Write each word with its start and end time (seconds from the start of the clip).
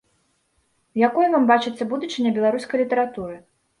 Якой 1.07 1.29
вам 1.35 1.45
бачыцца 1.51 1.83
будучыня 1.93 2.31
беларускай 2.39 2.77
літаратуры? 2.85 3.37